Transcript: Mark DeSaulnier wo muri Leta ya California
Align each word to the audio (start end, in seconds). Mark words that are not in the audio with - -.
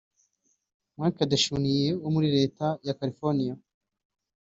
Mark 0.97 1.15
DeSaulnier 1.29 1.93
wo 2.03 2.09
muri 2.15 2.27
Leta 2.37 2.67
ya 2.87 2.97
California 2.99 3.53